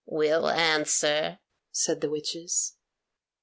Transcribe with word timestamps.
"We'll 0.07 0.49
answer," 0.49 1.37
said 1.71 2.01
the 2.01 2.09
witches. 2.09 2.73